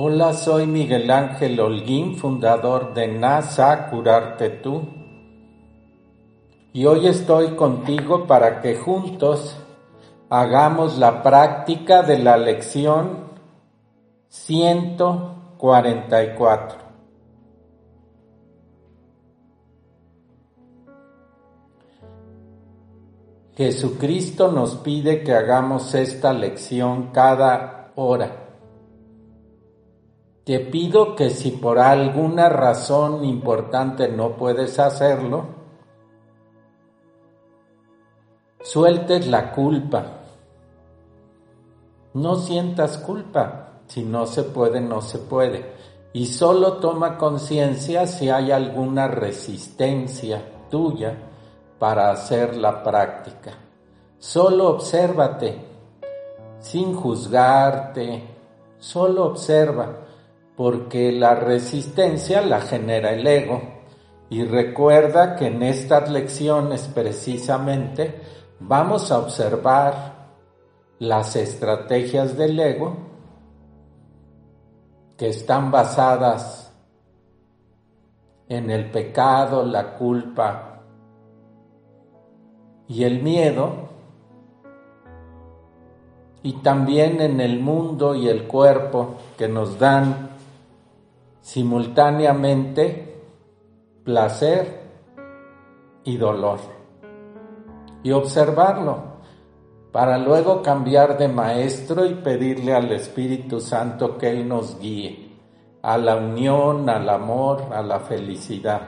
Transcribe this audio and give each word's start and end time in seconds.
Hola, 0.00 0.32
soy 0.32 0.68
Miguel 0.68 1.10
Ángel 1.10 1.58
Holguín, 1.58 2.14
fundador 2.14 2.94
de 2.94 3.08
NASA 3.08 3.90
Curarte 3.90 4.48
Tú. 4.48 4.80
Y 6.72 6.86
hoy 6.86 7.08
estoy 7.08 7.56
contigo 7.56 8.24
para 8.24 8.60
que 8.60 8.76
juntos 8.76 9.56
hagamos 10.30 10.98
la 10.98 11.20
práctica 11.20 12.04
de 12.04 12.20
la 12.20 12.36
lección 12.36 13.24
144. 14.28 16.78
Jesucristo 23.56 24.52
nos 24.52 24.76
pide 24.76 25.24
que 25.24 25.34
hagamos 25.34 25.92
esta 25.96 26.32
lección 26.32 27.10
cada 27.12 27.90
hora 27.96 28.44
te 30.48 30.60
pido 30.60 31.14
que 31.14 31.28
si 31.28 31.50
por 31.50 31.78
alguna 31.78 32.48
razón 32.48 33.22
importante 33.22 34.08
no 34.08 34.30
puedes 34.38 34.78
hacerlo, 34.78 35.44
sueltes 38.62 39.26
la 39.26 39.52
culpa. 39.52 40.06
No 42.14 42.36
sientas 42.36 42.96
culpa. 42.96 43.82
Si 43.88 44.02
no 44.02 44.24
se 44.24 44.42
puede, 44.44 44.80
no 44.80 45.02
se 45.02 45.18
puede. 45.18 45.70
Y 46.14 46.24
solo 46.24 46.78
toma 46.78 47.18
conciencia 47.18 48.06
si 48.06 48.30
hay 48.30 48.50
alguna 48.50 49.06
resistencia 49.06 50.42
tuya 50.70 51.14
para 51.78 52.10
hacer 52.10 52.56
la 52.56 52.82
práctica. 52.82 53.52
Solo 54.18 54.70
obsérvate, 54.70 55.62
sin 56.58 56.94
juzgarte, 56.94 58.24
solo 58.78 59.26
observa 59.26 60.07
porque 60.58 61.12
la 61.12 61.36
resistencia 61.36 62.40
la 62.40 62.60
genera 62.60 63.12
el 63.12 63.24
ego. 63.24 63.62
Y 64.28 64.42
recuerda 64.42 65.36
que 65.36 65.46
en 65.46 65.62
estas 65.62 66.10
lecciones 66.10 66.90
precisamente 66.92 68.20
vamos 68.58 69.12
a 69.12 69.20
observar 69.20 70.30
las 70.98 71.36
estrategias 71.36 72.36
del 72.36 72.58
ego 72.58 72.96
que 75.16 75.28
están 75.28 75.70
basadas 75.70 76.74
en 78.48 78.72
el 78.72 78.90
pecado, 78.90 79.64
la 79.64 79.94
culpa 79.94 80.80
y 82.88 83.04
el 83.04 83.22
miedo, 83.22 83.90
y 86.42 86.54
también 86.54 87.20
en 87.20 87.40
el 87.40 87.60
mundo 87.60 88.16
y 88.16 88.28
el 88.28 88.48
cuerpo 88.48 89.18
que 89.36 89.46
nos 89.46 89.78
dan 89.78 90.37
simultáneamente 91.48 93.22
placer 94.04 94.82
y 96.04 96.18
dolor. 96.18 96.58
Y 98.02 98.12
observarlo 98.12 98.98
para 99.90 100.18
luego 100.18 100.60
cambiar 100.62 101.16
de 101.16 101.28
maestro 101.28 102.04
y 102.04 102.16
pedirle 102.16 102.74
al 102.74 102.92
Espíritu 102.92 103.60
Santo 103.60 104.18
que 104.18 104.30
Él 104.30 104.46
nos 104.46 104.78
guíe 104.78 105.38
a 105.80 105.96
la 105.96 106.16
unión, 106.16 106.90
al 106.90 107.08
amor, 107.08 107.62
a 107.72 107.80
la 107.80 108.00
felicidad. 108.00 108.82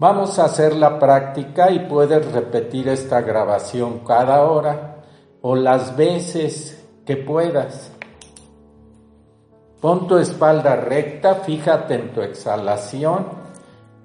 Vamos 0.00 0.40
a 0.40 0.46
hacer 0.46 0.74
la 0.74 0.98
práctica 0.98 1.70
y 1.70 1.86
puedes 1.86 2.32
repetir 2.32 2.88
esta 2.88 3.20
grabación 3.20 4.00
cada 4.00 4.42
hora 4.42 5.04
o 5.40 5.54
las 5.54 5.96
veces 5.96 6.84
que 7.06 7.16
puedas. 7.16 7.89
Pon 9.80 10.06
tu 10.06 10.18
espalda 10.18 10.76
recta, 10.76 11.36
fíjate 11.36 11.94
en 11.94 12.12
tu 12.12 12.20
exhalación 12.20 13.26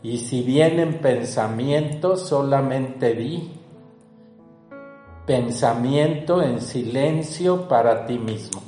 y 0.02 0.20
si 0.20 0.42
vienen 0.42 1.00
pensamientos, 1.00 2.30
solamente 2.30 3.14
di 3.14 3.52
pensamiento 5.26 6.42
en 6.42 6.62
silencio 6.62 7.68
para 7.68 8.06
ti 8.06 8.18
mismo. 8.18 8.62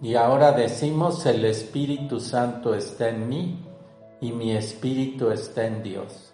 Y 0.00 0.14
ahora 0.14 0.52
decimos, 0.52 1.26
el 1.26 1.44
Espíritu 1.44 2.18
Santo 2.18 2.74
está 2.74 3.10
en 3.10 3.28
mí 3.28 3.71
y 4.22 4.30
mi 4.30 4.52
espíritu 4.56 5.32
está 5.32 5.66
en 5.66 5.82
Dios. 5.82 6.32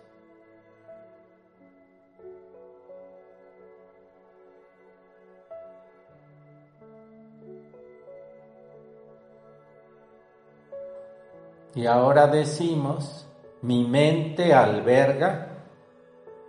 Y 11.75 11.87
ahora 11.87 12.27
decimos, 12.27 13.27
mi 13.63 13.85
mente 13.85 14.53
alberga 14.53 15.65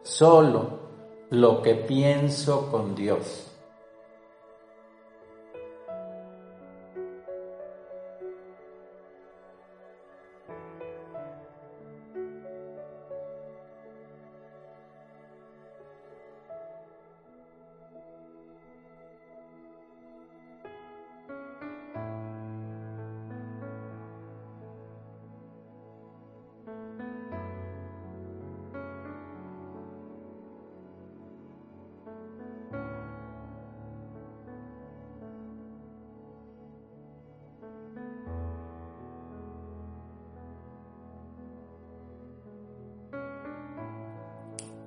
solo 0.04 0.80
lo 1.30 1.62
que 1.62 1.76
pienso 1.76 2.70
con 2.70 2.96
Dios. 2.96 3.49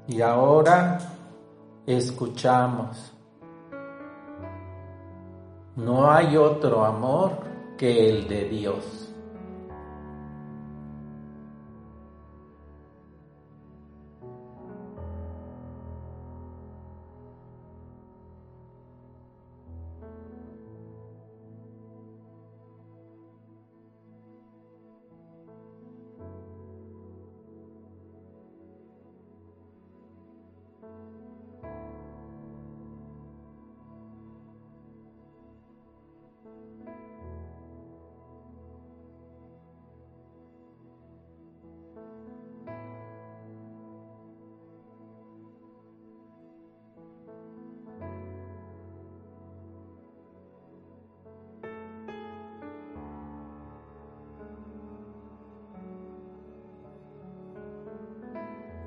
Y 0.08 0.20
ahora 0.20 0.99
escuchamos. 1.87 3.12
No 5.76 6.10
hay 6.10 6.37
otro 6.37 6.84
amor 6.84 7.38
que 7.78 8.10
el 8.10 8.28
de 8.28 8.49
Dios. 8.49 9.12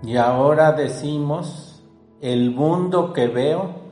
Y 0.06 0.18
ahora 0.18 0.72
decimos, 0.72 1.84
el 2.22 2.52
mundo 2.52 3.12
que 3.12 3.28
veo 3.28 3.85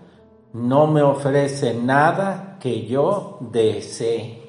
no 0.53 0.87
me 0.87 1.01
ofrece 1.01 1.73
nada 1.73 2.57
que 2.59 2.85
yo 2.85 3.37
desee. 3.41 4.42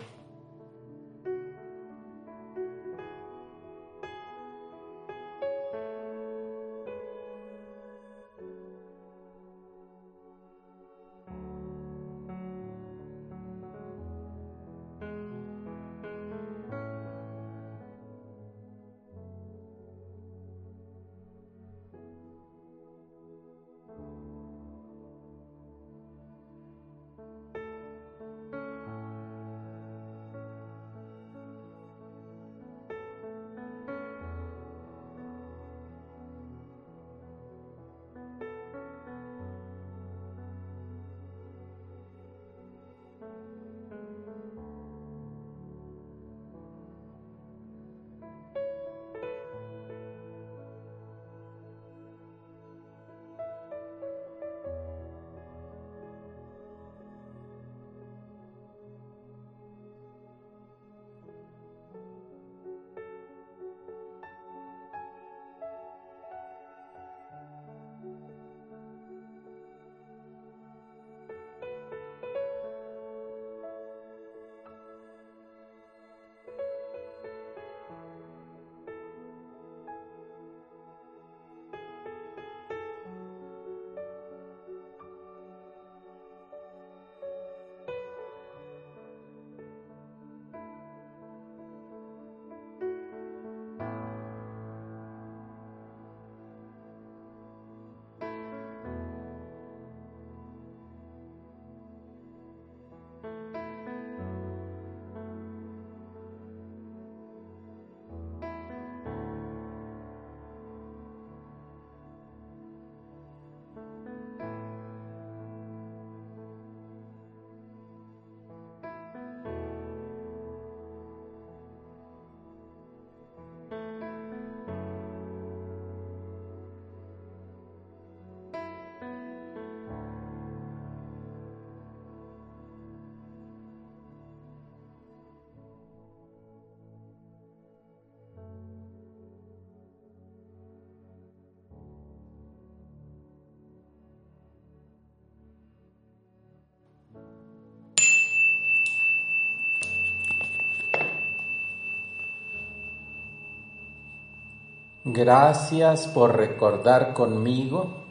Gracias 155.06 156.08
por 156.08 156.34
recordar 156.34 157.12
conmigo 157.12 158.06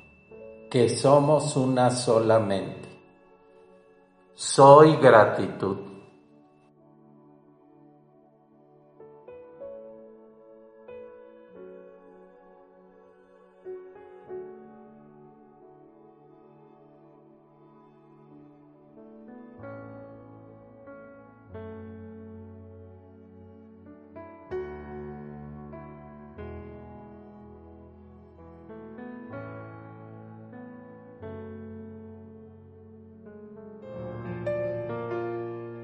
que 0.70 0.90
somos 0.90 1.56
una 1.56 1.90
sola 1.90 2.38
mente. 2.38 2.88
Soy 4.36 4.98
gratitud. 4.98 5.93